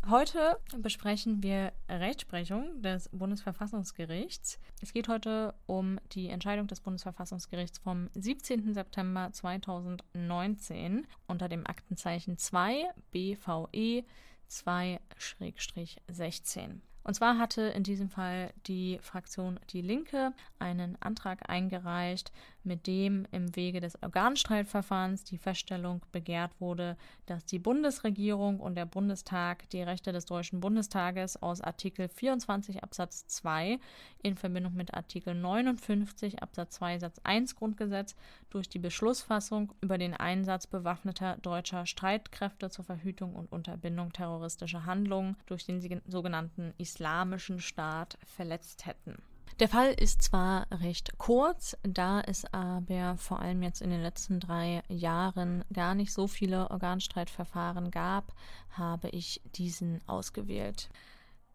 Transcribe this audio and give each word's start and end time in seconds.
Heute 0.09 0.61
besprechen 0.79 1.43
wir 1.43 1.73
Rechtsprechung 1.89 2.81
des 2.81 3.09
Bundesverfassungsgerichts. 3.09 4.61
Es 4.81 4.93
geht 4.93 5.09
heute 5.09 5.53
um 5.67 5.99
die 6.13 6.29
Entscheidung 6.29 6.69
des 6.69 6.81
Bundesverfassungsgerichts 6.81 7.79
vom 7.79 8.09
17. 8.15 8.73
September 8.73 9.31
2019 9.33 11.09
unter 11.27 11.49
dem 11.49 11.67
Aktenzeichen 11.67 12.39
2 12.39 12.85
BVE 13.11 14.05
2-16. 14.49 16.79
Und 17.07 17.15
zwar 17.15 17.39
hatte 17.39 17.63
in 17.63 17.85
diesem 17.85 18.11
Fall 18.11 18.53
die 18.67 18.99
Fraktion 19.01 19.61
Die 19.71 19.81
Linke 19.81 20.33
einen 20.59 21.01
Antrag 21.01 21.49
eingereicht, 21.49 22.33
mit 22.67 22.87
dem 22.87 23.27
im 23.31 23.55
Wege 23.57 23.81
des 23.81 24.01
Organstreitverfahrens 24.03 25.25
die 25.25 25.39
Feststellung 25.39 26.03
begehrt 26.13 26.53
wurde, 26.61 26.97
dass 27.27 27.45
die 27.45 27.59
Bundesregierung 27.59 28.61
und 28.61 28.75
der 28.75 28.87
Bundestag 28.87 29.71
die 29.71 29.83
Rechte 29.83 30.13
des 30.13 30.27
Deutschen 30.27 30.61
Bundestages 30.61 31.41
aus 31.41 31.61
Artikel 31.61 32.09
24 32.09 32.83
Absatz 32.83 33.27
2 33.29 33.79
in 34.23 34.37
Verbindung 34.37 34.75
mit 34.75 34.93
Artikel 34.95 35.35
59 35.35 36.43
Absatz 36.43 36.75
2 36.75 36.99
Satz 36.99 37.21
1 37.25 37.57
Grundgesetz 37.57 38.17
durch 38.51 38.69
die 38.69 38.79
Beschlussfassung 38.79 39.73
über 39.81 39.99
den 39.99 40.15
Einsatz 40.15 40.67
bewaffneter 40.67 41.39
deutscher 41.43 41.87
Streitkräfte 41.87 42.71
zur 42.71 42.85
Verhütung 42.85 43.35
und 43.35 43.51
Unterbindung 43.53 44.13
terroristischer 44.13 44.87
Handlungen 44.87 45.37
durch 45.47 45.65
den 45.65 46.03
sogenannten 46.07 46.75
Islamischen 46.79 47.61
Staat 47.61 48.19
verletzt 48.25 48.87
hätten. 48.87 49.17
Der 49.59 49.71
Fall 49.71 49.95
ist 49.95 50.21
zwar 50.21 50.67
recht 50.71 51.17
kurz, 51.17 51.79
da 51.83 52.21
es 52.21 52.45
aber 52.53 53.17
vor 53.17 53.41
allem 53.41 53.63
jetzt 53.63 53.81
in 53.81 53.89
den 53.89 54.03
letzten 54.03 54.39
drei 54.39 54.83
Jahren 54.89 55.65
gar 55.73 55.95
nicht 55.95 56.13
so 56.13 56.27
viele 56.27 56.71
Organstreitverfahren 56.71 57.91
gab, 57.91 58.35
habe 58.69 59.09
ich 59.09 59.41
diesen 59.55 60.07
ausgewählt. 60.07 60.91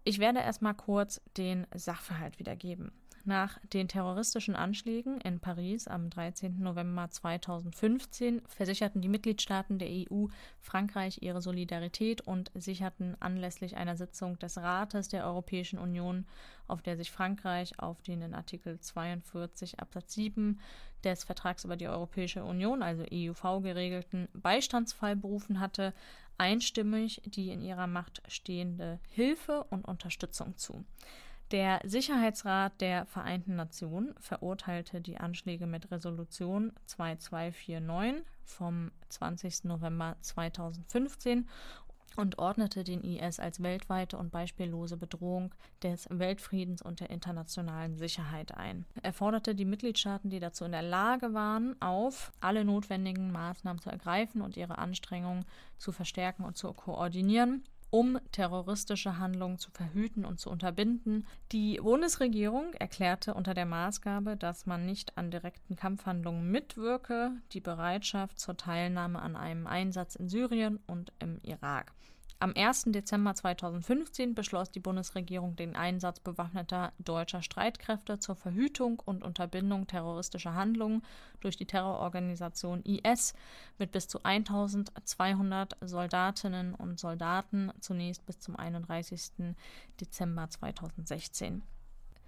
Ich 0.04 0.18
werde 0.18 0.40
erstmal 0.40 0.74
kurz 0.74 1.22
den 1.38 1.68
Sachverhalt 1.76 2.40
wiedergeben. 2.40 2.92
Nach 3.24 3.60
den 3.72 3.88
terroristischen 3.88 4.56
Anschlägen 4.56 5.22
in 5.22 5.40
Paris 5.40 5.88
am 5.88 6.10
13. 6.10 6.60
November 6.60 7.08
2015 7.08 8.42
versicherten 8.48 9.00
die 9.02 9.10
Mitgliedstaaten 9.10 9.78
der 9.78 9.90
EU 9.90 10.26
Frankreich 10.60 11.20
ihre 11.22 11.40
Solidarität 11.40 12.22
und 12.22 12.50
sicherten 12.56 13.16
anlässlich 13.20 13.78
einer 13.78 13.96
Sitzung 13.96 14.40
des 14.40 14.58
Rates 14.58 15.10
der 15.10 15.24
Europäischen 15.26 15.78
Union, 15.78 16.26
auf 16.68 16.82
der 16.82 16.98
sich 16.98 17.12
Frankreich 17.12 17.78
auf 17.78 18.02
den 18.02 18.24
in 18.24 18.34
Artikel 18.34 18.80
42 18.80 19.80
Absatz 19.80 20.14
7 20.14 20.60
des 21.04 21.24
Vertrags 21.24 21.64
über 21.64 21.78
die 21.78 21.88
Europäische 21.88 22.44
Union, 22.44 22.82
also 22.82 23.04
EUV, 23.04 23.62
geregelten 23.62 24.30
Beistandsfall 24.34 25.16
berufen 25.16 25.60
hatte, 25.60 25.94
einstimmig 26.40 27.22
die 27.26 27.52
in 27.52 27.62
ihrer 27.62 27.86
Macht 27.86 28.24
stehende 28.28 29.00
Hilfe 29.12 29.64
und 29.66 29.86
Unterstützung 29.88 30.58
zu. 30.58 30.84
Der 31.52 31.82
Sicherheitsrat 31.84 32.80
der 32.80 33.06
Vereinten 33.08 33.58
Nationen 33.58 34.16
verurteilte 34.18 35.02
die 35.02 35.18
Anschläge 35.18 35.68
mit 35.68 35.92
Resolution 35.92 36.72
2249 36.86 38.24
vom 38.46 38.92
20. 39.10 39.66
November 39.66 40.16
2015 40.22 41.50
und 42.16 42.40
ordnete 42.40 42.86
den 42.86 43.04
IS 43.04 43.42
als 43.42 43.62
weltweite 43.62 44.18
und 44.18 44.32
beispiellose 44.32 44.96
Bedrohung 44.96 45.54
des 45.84 46.08
Weltfriedens 46.10 46.82
und 46.82 47.02
der 47.02 47.10
internationalen 47.10 47.98
Sicherheit 47.98 48.56
ein. 48.56 48.86
Er 49.04 49.12
forderte 49.12 49.54
die 49.54 49.66
Mitgliedstaaten, 49.66 50.30
die 50.30 50.40
dazu 50.40 50.64
in 50.64 50.72
der 50.72 50.82
Lage 50.82 51.34
waren, 51.34 51.76
auf, 51.82 52.32
alle 52.40 52.64
notwendigen 52.64 53.30
Maßnahmen 53.32 53.82
zu 53.82 53.90
ergreifen 53.90 54.42
und 54.42 54.56
ihre 54.56 54.78
Anstrengungen 54.78 55.46
zu 55.78 55.92
verstärken 55.92 56.46
und 56.46 56.56
zu 56.56 56.72
koordinieren, 56.72 57.66
um 57.92 58.18
terroristische 58.32 59.20
Handlungen 59.20 59.60
zu 59.60 59.70
verhüten 59.70 60.26
und 60.26 60.40
zu 60.40 60.50
unterbinden. 60.50 61.28
Die 61.52 61.78
Bundesregierung 61.78 62.74
erklärte 62.74 63.34
unter 63.34 63.54
der 63.54 63.66
Maßgabe, 63.66 64.38
dass 64.38 64.66
man 64.66 64.86
nicht 64.86 65.18
an 65.18 65.30
direkten 65.30 65.76
Kampfhandlungen 65.76 66.50
mitwirke, 66.50 67.34
die 67.52 67.60
Bereitschaft 67.60 68.40
zur 68.40 68.58
Teilnahme 68.58 69.22
an 69.22 69.36
einem 69.36 69.68
Einsatz 69.68 70.16
in 70.16 70.30
Syrien 70.30 70.80
und 70.88 71.12
im 71.20 71.40
Irak. 71.44 71.94
Am 72.42 72.54
1. 72.56 72.86
Dezember 72.88 73.36
2015 73.36 74.34
beschloss 74.34 74.72
die 74.72 74.80
Bundesregierung 74.80 75.56
den 75.56 75.76
Einsatz 75.76 76.20
bewaffneter 76.20 76.92
deutscher 76.98 77.44
Streitkräfte 77.44 78.18
zur 78.18 78.36
Verhütung 78.36 79.00
und 79.00 79.24
Unterbindung 79.24 79.86
terroristischer 79.86 80.56
Handlungen 80.56 81.04
durch 81.40 81.56
die 81.56 81.68
Terrororganisation 81.68 82.82
IS 82.82 83.36
mit 83.78 83.92
bis 83.92 84.08
zu 84.08 84.24
1200 84.24 85.78
Soldatinnen 85.82 86.74
und 86.74 87.00
Soldaten 87.00 87.72
zunächst 87.80 88.26
bis 88.26 88.40
zum 88.40 88.56
31. 88.56 89.54
Dezember 90.00 90.50
2016. 90.50 91.62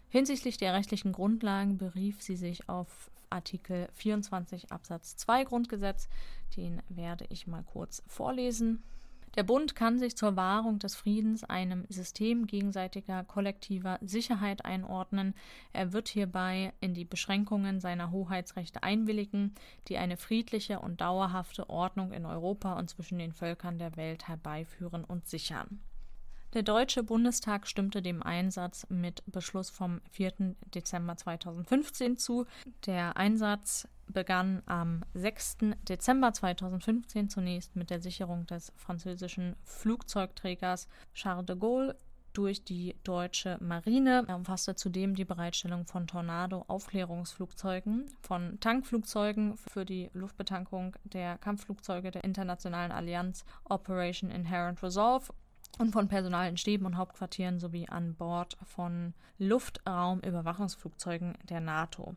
Hinsichtlich 0.09 0.57
der 0.57 0.75
rechtlichen 0.75 1.11
Grundlagen 1.11 1.79
berief 1.79 2.21
sie 2.21 2.35
sich 2.35 2.69
auf 2.69 3.09
Artikel 3.31 3.89
24 3.93 4.71
Absatz 4.71 5.17
2 5.17 5.45
Grundgesetz. 5.45 6.07
Den 6.55 6.83
werde 6.87 7.25
ich 7.29 7.47
mal 7.47 7.63
kurz 7.63 8.03
vorlesen. 8.05 8.83
Der 9.35 9.43
Bund 9.43 9.75
kann 9.75 9.97
sich 9.97 10.15
zur 10.15 10.35
Wahrung 10.35 10.77
des 10.77 10.95
Friedens 10.95 11.43
einem 11.43 11.85
System 11.89 12.45
gegenseitiger 12.45 13.23
kollektiver 13.23 13.97
Sicherheit 14.01 14.63
einordnen. 14.63 15.33
Er 15.71 15.91
wird 15.91 16.07
hierbei 16.07 16.71
in 16.81 16.93
die 16.93 17.05
Beschränkungen 17.05 17.79
seiner 17.79 18.11
Hoheitsrechte 18.11 18.83
einwilligen, 18.83 19.55
die 19.87 19.97
eine 19.97 20.17
friedliche 20.17 20.79
und 20.79 21.01
dauerhafte 21.01 21.67
Ordnung 21.69 22.11
in 22.13 22.27
Europa 22.27 22.77
und 22.77 22.91
zwischen 22.91 23.17
den 23.17 23.33
Völkern 23.33 23.79
der 23.79 23.95
Welt 23.97 24.27
herbeiführen 24.27 25.03
und 25.03 25.27
sichern. 25.27 25.79
Der 26.53 26.61
Deutsche 26.61 27.01
Bundestag 27.01 27.67
stimmte 27.67 28.03
dem 28.03 28.21
Einsatz 28.21 28.85
mit 28.87 29.23
Beschluss 29.25 29.71
vom 29.71 30.01
4. 30.11 30.55
Dezember 30.75 31.17
2015 31.17 32.17
zu. 32.17 32.45
Der 32.85 33.17
Einsatz 33.17 33.87
begann 34.07 34.61
am 34.67 35.03
6. 35.15 35.57
Dezember 35.89 36.31
2015 36.31 37.29
zunächst 37.29 37.75
mit 37.75 37.89
der 37.89 37.99
Sicherung 37.99 38.45
des 38.45 38.71
französischen 38.75 39.55
Flugzeugträgers 39.63 40.87
Charles 41.15 41.47
de 41.47 41.55
Gaulle 41.55 41.97
durch 42.33 42.63
die 42.63 42.97
deutsche 43.03 43.57
Marine. 43.59 44.23
Er 44.27 44.35
umfasste 44.35 44.75
zudem 44.75 45.15
die 45.15 45.25
Bereitstellung 45.25 45.87
von 45.87 46.05
Tornado-Aufklärungsflugzeugen, 46.05 48.11
von 48.21 48.59
Tankflugzeugen 48.59 49.57
für 49.57 49.85
die 49.85 50.11
Luftbetankung 50.13 50.95
der 51.03 51.39
Kampfflugzeuge 51.39 52.11
der 52.11 52.23
Internationalen 52.23 52.91
Allianz 52.91 53.43
Operation 53.65 54.29
Inherent 54.29 54.83
Resolve 54.83 55.33
und 55.79 55.91
von 55.91 56.07
Personal 56.07 56.49
in 56.49 56.57
Stäben 56.57 56.85
und 56.85 56.97
Hauptquartieren 56.97 57.59
sowie 57.59 57.87
an 57.87 58.15
Bord 58.15 58.57
von 58.63 59.13
Luftraumüberwachungsflugzeugen 59.39 61.37
der 61.49 61.59
NATO. 61.61 62.15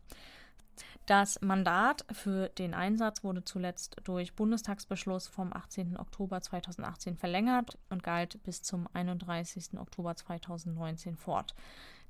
Das 1.07 1.41
Mandat 1.41 2.05
für 2.11 2.49
den 2.51 2.75
Einsatz 2.75 3.23
wurde 3.23 3.45
zuletzt 3.45 3.97
durch 4.05 4.35
Bundestagsbeschluss 4.35 5.29
vom 5.29 5.53
18. 5.53 5.97
Oktober 5.97 6.41
2018 6.41 7.17
verlängert 7.17 7.79
und 7.91 8.03
galt 8.03 8.43
bis 8.43 8.63
zum 8.63 8.89
31. 8.93 9.79
Oktober 9.79 10.17
2019 10.17 11.17
fort. 11.17 11.55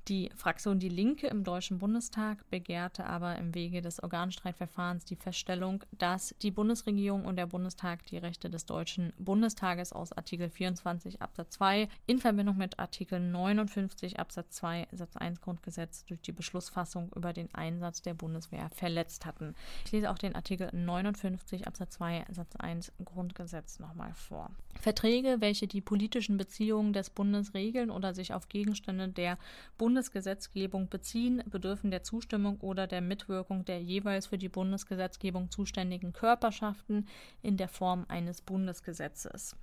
Die 0.07 0.31
Fraktion 0.37 0.79
Die 0.79 0.87
Linke 0.87 1.27
im 1.27 1.43
Deutschen 1.43 1.79
Bundestag 1.79 2.49
begehrte 2.49 3.05
aber 3.05 3.35
im 3.35 3.53
Wege 3.53 3.81
des 3.81 4.01
Organstreitverfahrens 4.01 5.03
die 5.03 5.17
Feststellung, 5.17 5.83
dass 5.91 6.33
die 6.41 6.51
Bundesregierung 6.51 7.25
und 7.25 7.35
der 7.35 7.45
Bundestag 7.45 8.05
die 8.05 8.17
Rechte 8.17 8.49
des 8.49 8.65
Deutschen 8.65 9.11
Bundestages 9.17 9.91
aus 9.91 10.13
Artikel 10.13 10.49
24 10.49 11.21
Absatz 11.21 11.55
2 11.55 11.89
in 12.05 12.19
Verbindung 12.19 12.55
mit 12.55 12.79
Artikel 12.79 13.19
59 13.19 14.17
Absatz 14.17 14.51
2 14.51 14.87
Satz 14.93 15.17
1 15.17 15.41
Grundgesetz 15.41 16.05
durch 16.05 16.21
die 16.21 16.31
Beschlussfassung 16.31 17.11
über 17.13 17.33
den 17.33 17.53
Einsatz 17.53 18.01
der 18.01 18.13
Bundeswehr 18.13 18.69
verletzt 18.69 19.25
hatten. 19.25 19.55
Ich 19.83 19.91
lese 19.91 20.09
auch 20.09 20.17
den 20.17 20.35
Artikel 20.35 20.69
59 20.73 21.67
Absatz 21.67 21.95
2 21.95 22.27
Satz 22.31 22.55
1 22.55 22.93
Grundgesetz 23.03 23.79
nochmal 23.79 24.13
vor. 24.13 24.51
Verträge, 24.79 25.37
welche 25.39 25.67
die 25.67 25.81
politischen 25.81 26.37
Beziehungen 26.37 26.93
des 26.93 27.09
Bundes 27.09 27.53
regeln 27.53 27.89
oder 27.89 28.13
sich 28.13 28.33
auf 28.33 28.47
Gegenstände 28.47 29.09
der 29.09 29.37
Bundes 29.77 29.96
Bundesgesetzgebung 29.97 30.89
beziehen, 30.89 31.41
bedürfen 31.47 31.89
der 31.89 32.03
Zustimmung 32.03 32.59
oder 32.59 32.85
der 32.85 33.01
Mitwirkung 33.01 33.65
der 33.65 33.81
jeweils 33.81 34.27
für 34.27 34.37
die 34.37 34.47
Bundesgesetzgebung 34.47 35.49
zuständigen 35.49 36.13
Körperschaften 36.13 37.07
in 37.41 37.57
der 37.57 37.67
Form 37.67 38.05
eines 38.07 38.41
Bundesgesetzes. 38.41 39.55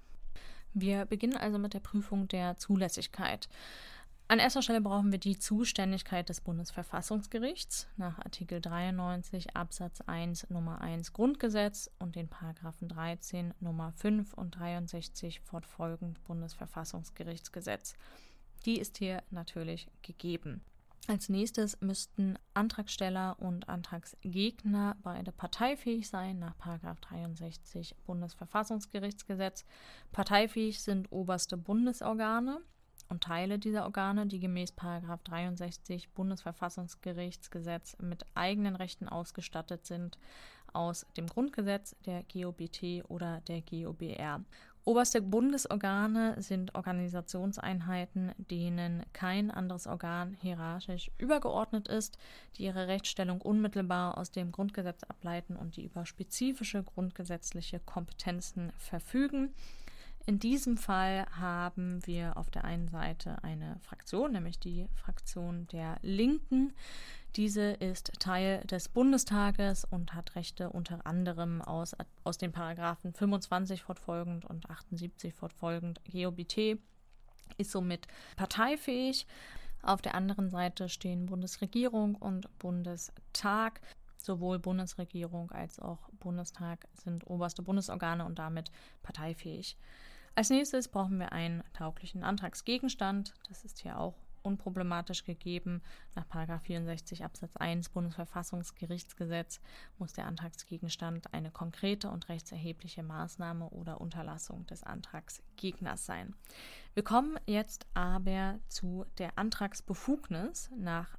Wir 0.73 1.05
beginnen 1.05 1.37
also 1.37 1.59
mit 1.59 1.73
der 1.73 1.79
Prüfung 1.79 2.27
der 2.27 2.57
Zulässigkeit. 2.57 3.49
An 4.27 4.41
erster 4.41 4.61
Stelle 4.61 4.81
brauchen 4.81 5.13
wir 5.13 5.21
die 5.21 5.39
Zuständigkeit 5.39 6.29
des 6.29 6.41
Bundesverfassungsgerichts 6.41 7.87
nach 7.97 8.19
Artikel 8.19 8.61
93 8.61 9.55
Absatz 9.55 10.01
1 10.01 10.51
Nummer 10.51 10.81
1 10.81 11.13
Grundgesetz 11.13 11.93
und 12.01 12.17
den 12.17 12.27
Paragraphen 12.27 12.89
13 12.89 13.55
Nummer 13.61 13.93
5 13.93 14.35
und 14.35 14.57
63 14.59 15.43
fortfolgend 15.43 16.25
Bundesverfassungsgerichtsgesetz. 16.25 17.95
Die 18.65 18.79
ist 18.79 18.99
hier 18.99 19.23
natürlich 19.31 19.89
gegeben. 20.03 20.63
Als 21.07 21.29
nächstes 21.29 21.79
müssten 21.83 22.39
Antragsteller 22.55 23.37
und 23.39 23.69
Antragsgegner 23.69 24.97
beide 25.03 25.33
parteifähig 25.33 26.09
sein 26.09 26.39
nach 26.39 26.55
63 26.57 27.95
Bundesverfassungsgerichtsgesetz. 28.07 29.67
Parteifähig 30.13 30.83
sind 30.83 31.13
oberste 31.13 31.59
Bundesorgane 31.59 32.61
und 33.11 33.23
Teile 33.23 33.59
dieser 33.59 33.85
Organe, 33.85 34.27
die 34.27 34.41
gemäß 34.41 34.75
63 34.75 36.11
Bundesverfassungsgerichtsgesetz 36.13 37.99
mit 38.01 38.25
eigenen 38.35 38.75
Rechten 38.75 39.07
ausgestattet 39.07 39.85
sind, 39.85 40.17
aus 40.73 41.07
dem 41.19 41.27
Grundgesetz 41.27 41.95
der 42.07 42.25
GOBT 42.25 43.05
oder 43.09 43.43
der 43.43 43.61
GOBR. 43.61 44.43
Oberste 44.87 45.23
Bundesorgane 45.23 46.43
sind 46.43 46.75
Organisationseinheiten, 46.75 48.33
denen 48.37 49.03
kein 49.15 49.51
anderes 49.51 49.87
Organ 49.87 50.37
hierarchisch 50.43 51.11
übergeordnet 51.17 51.89
ist, 51.89 52.19
die 52.57 52.65
ihre 52.65 52.87
Rechtsstellung 52.87 53.41
unmittelbar 53.41 54.19
aus 54.19 54.31
dem 54.31 54.53
Grundgesetz 54.53 55.03
ableiten 55.05 55.57
und 55.57 55.77
die 55.77 55.85
über 55.85 56.05
spezifische 56.05 56.83
grundgesetzliche 56.83 57.81
Kompetenzen 57.81 58.73
verfügen. 58.77 59.55
In 60.27 60.39
diesem 60.39 60.77
Fall 60.77 61.27
haben 61.31 62.07
wir 62.07 62.37
auf 62.37 62.51
der 62.51 62.65
einen 62.65 62.89
Seite 62.89 63.43
eine 63.43 63.79
Fraktion, 63.81 64.33
nämlich 64.33 64.59
die 64.59 64.87
Fraktion 64.95 65.67
der 65.69 65.97
Linken, 66.03 66.75
diese 67.37 67.73
ist 67.73 68.13
Teil 68.21 68.61
des 68.65 68.89
Bundestages 68.89 69.85
und 69.85 70.15
hat 70.15 70.37
Rechte 70.37 70.71
unter 70.71 71.05
anderem 71.07 71.63
aus, 71.63 71.97
aus 72.23 72.39
den 72.39 72.53
Paragraphen 72.53 73.13
25 73.13 73.83
fortfolgend 73.83 74.45
und 74.45 74.71
78 74.71 75.35
fortfolgend 75.35 76.01
GOBT, 76.11 76.79
ist 77.59 77.71
somit 77.71 78.07
parteifähig. 78.37 79.27
Auf 79.83 80.01
der 80.01 80.15
anderen 80.15 80.49
Seite 80.49 80.89
stehen 80.89 81.27
Bundesregierung 81.27 82.15
und 82.15 82.59
Bundestag. 82.59 83.81
Sowohl 84.17 84.59
Bundesregierung 84.59 85.51
als 85.51 85.79
auch 85.79 86.09
Bundestag 86.21 86.89
sind 86.95 87.29
oberste 87.29 87.63
Bundesorgane 87.63 88.25
und 88.25 88.39
damit 88.39 88.71
parteifähig. 89.03 89.77
Als 90.35 90.51
nächstes 90.51 90.89
brauchen 90.89 91.19
wir 91.19 91.33
einen 91.33 91.63
tauglichen 91.75 92.25
Antragsgegenstand. 92.25 93.35
Das 93.49 93.65
ist 93.65 93.81
hier 93.81 93.99
auch 93.99 94.15
unproblematisch 94.45 95.25
gegeben. 95.25 95.83
Nach 96.15 96.27
64 96.61 97.25
Absatz 97.25 97.57
1 97.57 97.89
Bundesverfassungsgerichtsgesetz 97.89 99.61
muss 99.99 100.13
der 100.13 100.27
Antragsgegenstand 100.27 101.33
eine 101.33 101.51
konkrete 101.51 102.11
und 102.11 102.29
rechtserhebliche 102.29 103.03
Maßnahme 103.03 103.71
oder 103.71 104.01
Unterlassung 104.01 104.67
des 104.67 104.83
Antragsgegners 104.83 106.07
sein. 106.07 106.35
Wir 106.95 107.03
kommen 107.03 107.39
jetzt 107.47 107.87
aber 107.95 108.59
zu 108.69 109.07
der 109.19 109.39
Antragsbefugnis 109.39 110.71
nach 110.77 111.17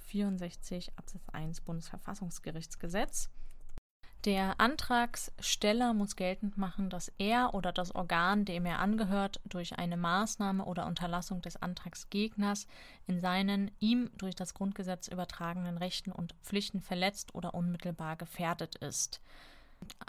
64 0.00 0.98
Absatz 0.98 1.28
1 1.32 1.60
Bundesverfassungsgerichtsgesetz. 1.62 3.30
Der 4.24 4.58
Antragsteller 4.58 5.92
muss 5.92 6.16
geltend 6.16 6.56
machen, 6.56 6.88
dass 6.88 7.12
er 7.18 7.52
oder 7.52 7.72
das 7.72 7.94
Organ, 7.94 8.46
dem 8.46 8.64
er 8.64 8.78
angehört, 8.78 9.38
durch 9.44 9.78
eine 9.78 9.98
Maßnahme 9.98 10.64
oder 10.64 10.86
Unterlassung 10.86 11.42
des 11.42 11.60
Antragsgegners 11.60 12.66
in 13.06 13.20
seinen 13.20 13.70
ihm 13.80 14.10
durch 14.16 14.34
das 14.34 14.54
Grundgesetz 14.54 15.08
übertragenen 15.08 15.76
Rechten 15.76 16.10
und 16.10 16.34
Pflichten 16.42 16.80
verletzt 16.80 17.34
oder 17.34 17.52
unmittelbar 17.52 18.16
gefährdet 18.16 18.76
ist. 18.76 19.20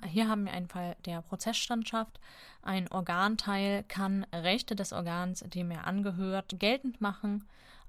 Hier 0.08 0.30
haben 0.30 0.46
wir 0.46 0.54
einen 0.54 0.70
Fall 0.70 0.96
der 1.04 1.22
Prozessstandschaft. 1.22 2.22
Ein 2.62 2.90
Organteil 2.90 3.84
kann 3.84 4.26
Rechte 4.32 4.78
des 4.78 4.94
Organs, 4.94 5.42
dem 5.42 5.72
er 5.72 5.88
angehört, 5.88 6.56
geltend 6.58 7.02
machen 7.02 7.44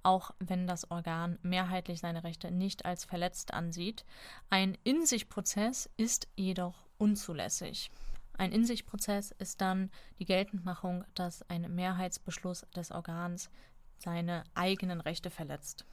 auch 0.07 0.31
wenn 0.39 0.69
das 0.69 0.89
Organ 0.93 1.37
mehrheitlich 1.43 1.99
seine 1.99 2.23
Rechte 2.23 2.53
nicht 2.53 2.85
als 2.85 3.05
verletzt 3.05 3.53
ansieht. 3.53 4.05
Ein 4.51 4.79
In-sich-Prozess 4.85 5.91
ist 5.97 6.29
jedoch 6.37 6.87
unzulässig. 6.97 7.91
Ein 8.39 8.53
In-sich-Prozess 8.53 9.33
ist 9.33 9.61
dann 9.61 9.91
die 10.21 10.25
Geltendmachung, 10.25 11.05
dass 11.15 11.43
ein 11.51 11.75
Mehrheitsbeschluss 11.75 12.65
des 12.77 12.93
Organs 12.93 13.51
seine 13.99 14.45
eigenen 14.55 15.01
Rechte 15.01 15.31
verletzt. 15.31 15.85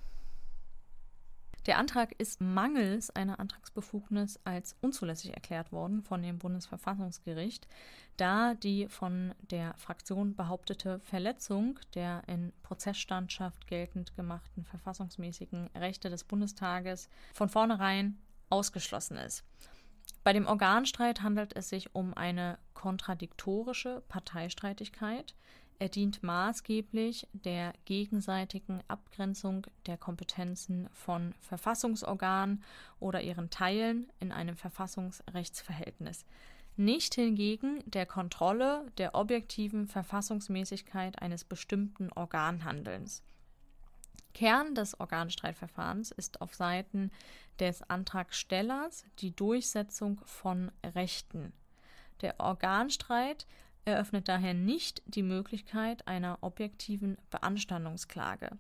Der 1.66 1.78
Antrag 1.78 2.12
ist 2.18 2.42
mangels 2.42 3.10
einer 3.10 3.40
Antragsbefugnis 3.40 4.38
als 4.44 4.76
unzulässig 4.82 5.34
erklärt 5.34 5.72
worden 5.72 6.04
von 6.04 6.22
dem 6.22 6.38
Bundesverfassungsgericht, 6.38 7.68
da 8.18 8.54
die 8.54 8.88
von 8.90 9.34
der 9.50 9.74
Fraktion 9.78 10.36
behauptete 10.36 11.00
Verletzung 11.00 11.80
der 11.96 12.24
in 12.28 12.52
Prozessstandschaft 12.64 13.66
geltend 13.68 14.14
gemachten 14.16 14.66
verfassungsmäßigen 14.66 15.70
Rechte 15.76 16.10
des 16.10 16.26
Bundestages 16.26 17.10
von 17.34 17.48
vornherein 17.48 18.18
ausgeschlossen 18.50 19.16
ist. 19.16 19.46
Bei 20.26 20.34
dem 20.34 20.48
Organstreit 20.48 21.22
handelt 21.22 21.56
es 21.56 21.70
sich 21.70 21.96
um 21.96 22.14
eine 22.14 22.58
kontradiktorische 22.74 24.04
Parteistreitigkeit, 24.10 25.36
er 25.80 25.90
dient 25.90 26.24
maßgeblich 26.24 27.28
der 27.34 27.74
gegenseitigen 27.86 28.82
Abgrenzung 28.88 29.68
der 29.86 29.98
Kompetenzen 29.98 30.90
von 30.94 31.34
Verfassungsorganen 31.40 32.64
oder 33.00 33.22
ihren 33.22 33.50
Teilen 33.50 34.12
in 34.20 34.32
einem 34.32 34.56
Verfassungsrechtsverhältnis. 34.56 36.26
nicht 36.76 37.14
hingegen 37.16 37.84
der 37.86 38.06
Kontrolle 38.06 38.92
der 38.98 39.14
objektiven 39.14 39.88
Verfassungsmäßigkeit 39.88 41.22
eines 41.22 41.44
bestimmten 41.44 42.12
Organhandelns. 42.14 43.22
Kern 44.34 44.74
des 44.74 45.00
Organstreitverfahrens 45.00 46.12
ist 46.12 46.42
auf 46.42 46.56
Seiten 46.56 47.12
des 47.60 47.84
Antragstellers 47.84 49.06
die 49.20 49.36
Durchsetzung 49.36 50.20
von 50.26 50.72
Rechten. 50.84 51.54
Der 52.22 52.40
Organstreit 52.40 53.46
eröffnet 53.86 54.28
daher 54.28 54.54
nicht 54.54 55.02
die 55.06 55.24
Möglichkeit 55.24 56.08
einer 56.08 56.38
objektiven 56.42 57.18
Beanstandungsklage. 57.30 58.58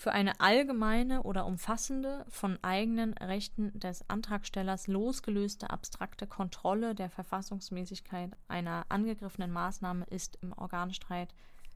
Für 0.00 0.12
eine 0.12 0.40
allgemeine 0.40 1.24
oder 1.24 1.44
umfassende, 1.44 2.24
von 2.30 2.58
eigenen 2.62 3.12
Rechten 3.12 3.78
des 3.78 4.08
Antragstellers 4.08 4.86
losgelöste 4.86 5.68
abstrakte 5.68 6.26
Kontrolle 6.26 6.94
der 6.94 7.10
Verfassungsmäßigkeit 7.10 8.34
einer 8.48 8.86
angegriffenen 8.88 9.52
Maßnahme 9.52 10.06
ist 10.08 10.38
im 10.40 10.54
Organstreit 10.54 11.34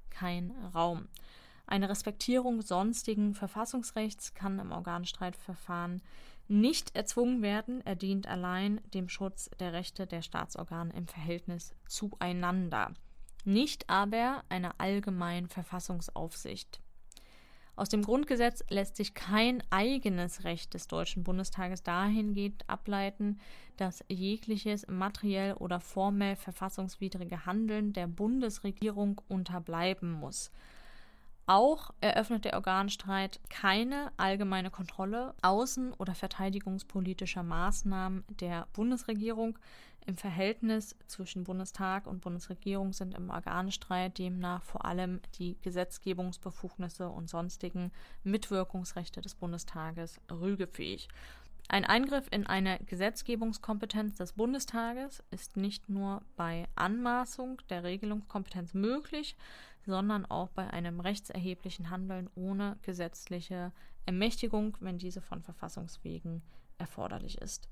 kein 0.09 0.53
Raum. 0.75 1.09
Eine 1.67 1.89
Respektierung 1.89 2.63
sonstigen 2.63 3.35
Verfassungsrechts 3.35 4.33
kann 4.33 4.59
im 4.59 4.73
Organstreitverfahren 4.73 6.01
nicht 6.49 6.95
erzwungen 6.95 7.43
werden, 7.43 7.81
er 7.85 7.97
dient 7.97 8.27
allein 8.27 8.81
dem 8.93 9.09
Schutz 9.09 9.51
der 9.61 9.73
Rechte 9.73 10.07
der 10.07 10.23
Staatsorgane 10.23 10.93
im 10.95 11.07
Verhältnis 11.07 11.75
zueinander, 11.89 12.93
nicht 13.45 13.89
aber 13.89 14.45
einer 14.49 14.75
allgemeinen 14.79 15.49
Verfassungsaufsicht. 15.49 16.81
Aus 17.77 17.89
dem 17.89 18.03
Grundgesetz 18.03 18.63
lässt 18.71 18.95
sich 18.95 19.15
kein 19.15 19.61
eigenes 19.71 20.45
Recht 20.45 20.75
des 20.75 20.87
Deutschen 20.87 21.25
Bundestages 21.25 21.83
dahingehend 21.83 22.69
ableiten, 22.69 23.41
dass 23.77 24.05
jegliches 24.09 24.87
materiell 24.87 25.55
oder 25.55 25.81
formell 25.81 26.37
verfassungswidrige 26.37 27.47
Handeln 27.47 27.93
der 27.93 28.07
Bundesregierung 28.07 29.21
unterbleiben 29.27 30.13
muss. 30.13 30.53
Auch 31.47 31.91
eröffnet 32.01 32.47
der 32.47 32.55
Organstreit 32.55 33.39
keine 33.51 34.13
allgemeine 34.17 34.71
Kontrolle 34.71 35.35
außen- 35.43 35.93
oder 35.99 36.15
verteidigungspolitischer 36.15 37.43
Maßnahmen 37.43 38.25
der 38.41 38.67
Bundesregierung. 38.73 39.59
Im 40.07 40.17
Verhältnis 40.17 40.97
zwischen 41.07 41.45
Bundestag 41.45 42.07
und 42.07 42.21
Bundesregierung 42.21 42.95
sind 42.95 43.15
im 43.15 43.29
Organstreit 43.29 44.17
demnach 44.17 44.63
vor 44.63 44.87
allem 44.87 45.21
die 45.39 45.59
Gesetzgebungsbefugnisse 45.61 47.09
und 47.09 47.29
sonstigen 47.29 47.93
Mitwirkungsrechte 48.23 49.21
des 49.21 49.35
Bundestages 49.35 50.21
rügefähig. 50.31 51.09
Ein 51.69 51.85
Eingriff 51.85 52.29
in 52.31 52.47
eine 52.47 52.79
Gesetzgebungskompetenz 52.81 54.17
des 54.17 54.35
Bundestages 54.35 55.23
ist 55.31 55.57
nicht 55.57 55.89
nur 55.89 56.23
bei 56.37 56.67
Anmaßung 56.75 57.61
der 57.71 57.85
Regelungskompetenz 57.85 58.75
möglich, 58.75 59.37
sondern 59.87 60.27
auch 60.27 60.51
bei 60.51 60.71
einem 60.71 61.01
rechtserheblichen 61.01 61.91
Handeln 61.91 62.29
ohne 62.35 62.77
gesetzliche 62.83 63.73
Ermächtigung, 64.07 64.77
wenn 64.81 64.99
diese 64.99 65.21
von 65.21 65.43
Verfassungswegen 65.43 66.43
erforderlich 66.79 67.39
ist. 67.39 67.69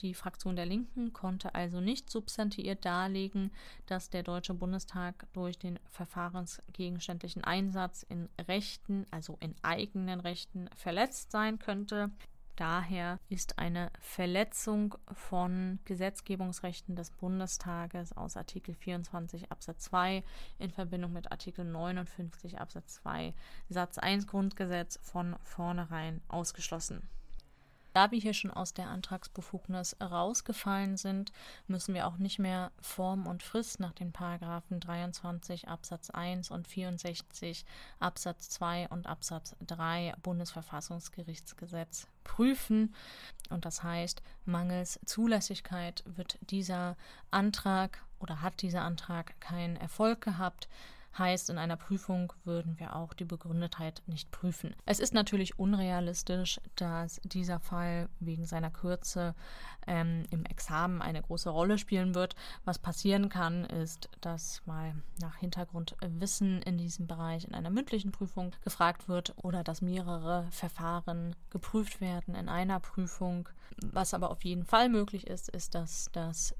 Die 0.00 0.14
Fraktion 0.14 0.56
der 0.56 0.66
Linken 0.66 1.12
konnte 1.12 1.54
also 1.54 1.80
nicht 1.80 2.08
substantiiert 2.10 2.84
darlegen, 2.86 3.50
dass 3.86 4.08
der 4.08 4.22
Deutsche 4.22 4.54
Bundestag 4.54 5.26
durch 5.34 5.58
den 5.58 5.78
verfahrensgegenständlichen 5.90 7.44
Einsatz 7.44 8.02
in 8.02 8.30
Rechten, 8.48 9.06
also 9.10 9.36
in 9.40 9.54
eigenen 9.62 10.20
Rechten, 10.20 10.70
verletzt 10.74 11.30
sein 11.30 11.58
könnte. 11.58 12.10
Daher 12.56 13.18
ist 13.28 13.58
eine 13.58 13.90
Verletzung 13.98 14.94
von 15.12 15.80
Gesetzgebungsrechten 15.86 16.94
des 16.94 17.10
Bundestages 17.10 18.16
aus 18.16 18.36
Artikel 18.36 18.76
24 18.76 19.50
Absatz 19.50 19.84
2 19.84 20.22
in 20.60 20.70
Verbindung 20.70 21.12
mit 21.12 21.32
Artikel 21.32 21.64
59 21.64 22.60
Absatz 22.60 22.94
2 23.02 23.34
Satz 23.68 23.98
1 23.98 24.28
Grundgesetz 24.28 25.00
von 25.02 25.34
vornherein 25.42 26.20
ausgeschlossen. 26.28 27.08
Da 27.94 28.10
wir 28.10 28.18
hier 28.18 28.34
schon 28.34 28.50
aus 28.50 28.74
der 28.74 28.88
Antragsbefugnis 28.88 29.96
rausgefallen 30.02 30.96
sind, 30.96 31.30
müssen 31.68 31.94
wir 31.94 32.08
auch 32.08 32.16
nicht 32.16 32.40
mehr 32.40 32.72
Form 32.80 33.28
und 33.28 33.44
Frist 33.44 33.78
nach 33.78 33.92
den 33.92 34.10
Paragraphen 34.12 34.80
23 34.80 35.68
Absatz 35.68 36.10
1 36.10 36.50
und 36.50 36.66
64 36.66 37.64
Absatz 38.00 38.50
2 38.50 38.88
und 38.88 39.06
Absatz 39.06 39.54
3 39.64 40.14
Bundesverfassungsgerichtsgesetz 40.22 42.08
prüfen. 42.24 42.96
Und 43.50 43.64
das 43.64 43.84
heißt, 43.84 44.22
mangels 44.44 44.98
Zulässigkeit 45.06 46.02
wird 46.04 46.38
dieser 46.40 46.96
Antrag 47.30 48.02
oder 48.18 48.42
hat 48.42 48.62
dieser 48.62 48.82
Antrag 48.82 49.40
keinen 49.40 49.76
Erfolg 49.76 50.20
gehabt. 50.20 50.68
Heißt, 51.16 51.48
in 51.50 51.58
einer 51.58 51.76
Prüfung 51.76 52.32
würden 52.44 52.78
wir 52.78 52.96
auch 52.96 53.14
die 53.14 53.24
Begründetheit 53.24 54.02
nicht 54.06 54.30
prüfen. 54.32 54.74
Es 54.84 54.98
ist 54.98 55.14
natürlich 55.14 55.58
unrealistisch, 55.58 56.60
dass 56.74 57.20
dieser 57.22 57.60
Fall 57.60 58.08
wegen 58.18 58.46
seiner 58.46 58.70
Kürze 58.70 59.34
ähm, 59.86 60.24
im 60.30 60.44
Examen 60.44 61.02
eine 61.02 61.22
große 61.22 61.50
Rolle 61.50 61.78
spielen 61.78 62.14
wird. 62.14 62.34
Was 62.64 62.78
passieren 62.78 63.28
kann, 63.28 63.64
ist, 63.64 64.08
dass 64.20 64.62
mal 64.66 64.94
nach 65.20 65.36
Hintergrundwissen 65.36 66.62
in 66.62 66.78
diesem 66.78 67.06
Bereich 67.06 67.44
in 67.44 67.54
einer 67.54 67.70
mündlichen 67.70 68.10
Prüfung 68.10 68.52
gefragt 68.62 69.08
wird 69.08 69.34
oder 69.36 69.62
dass 69.62 69.82
mehrere 69.82 70.48
Verfahren 70.50 71.36
geprüft 71.50 72.00
werden 72.00 72.34
in 72.34 72.48
einer 72.48 72.80
Prüfung. 72.80 73.48
Was 73.82 74.14
aber 74.14 74.30
auf 74.30 74.44
jeden 74.44 74.64
Fall 74.64 74.88
möglich 74.88 75.26
ist, 75.26 75.48
ist, 75.48 75.74
dass 75.74 76.08
das 76.12 76.54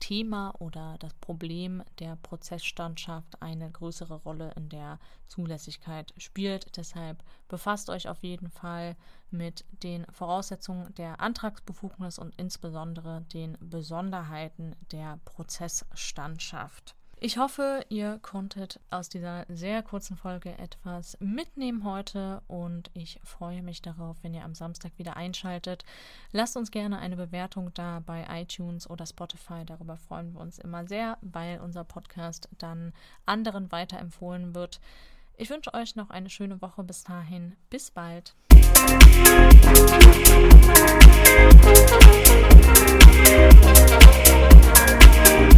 Thema 0.00 0.54
oder 0.58 0.96
das 0.98 1.14
Problem 1.14 1.82
der 1.98 2.16
Prozessstandschaft 2.16 3.40
eine 3.42 3.70
größere 3.70 4.14
Rolle 4.14 4.52
in 4.56 4.68
der 4.68 4.98
Zulässigkeit 5.26 6.12
spielt. 6.16 6.76
Deshalb 6.76 7.22
befasst 7.48 7.90
euch 7.90 8.08
auf 8.08 8.22
jeden 8.22 8.50
Fall 8.50 8.96
mit 9.30 9.64
den 9.82 10.06
Voraussetzungen 10.12 10.94
der 10.94 11.20
Antragsbefugnis 11.20 12.18
und 12.18 12.34
insbesondere 12.36 13.22
den 13.32 13.56
Besonderheiten 13.60 14.76
der 14.92 15.18
Prozessstandschaft. 15.24 16.94
Ich 17.18 17.38
hoffe, 17.38 17.82
ihr 17.88 18.18
konntet 18.20 18.78
aus 18.90 19.08
dieser 19.08 19.46
sehr 19.48 19.82
kurzen 19.82 20.18
Folge 20.18 20.50
etwas 20.58 21.16
mitnehmen 21.18 21.82
heute 21.82 22.42
und 22.46 22.90
ich 22.92 23.18
freue 23.24 23.62
mich 23.62 23.80
darauf, 23.80 24.18
wenn 24.20 24.34
ihr 24.34 24.44
am 24.44 24.54
Samstag 24.54 24.92
wieder 24.98 25.16
einschaltet. 25.16 25.86
Lasst 26.32 26.58
uns 26.58 26.70
gerne 26.70 26.98
eine 26.98 27.16
Bewertung 27.16 27.72
da 27.72 28.02
bei 28.04 28.26
iTunes 28.30 28.88
oder 28.88 29.06
Spotify. 29.06 29.64
Darüber 29.64 29.96
freuen 29.96 30.34
wir 30.34 30.40
uns 30.42 30.58
immer 30.58 30.86
sehr, 30.86 31.16
weil 31.22 31.60
unser 31.60 31.84
Podcast 31.84 32.50
dann 32.58 32.92
anderen 33.24 33.72
weiterempfohlen 33.72 34.54
wird. 34.54 34.78
Ich 35.38 35.48
wünsche 35.48 35.72
euch 35.72 35.96
noch 35.96 36.10
eine 36.10 36.28
schöne 36.28 36.60
Woche 36.60 36.84
bis 36.84 37.02
dahin. 37.02 37.56
Bis 37.70 37.90
bald. 37.90 38.34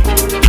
Musik 0.06 0.47